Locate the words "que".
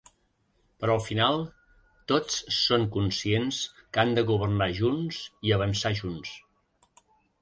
3.77-4.01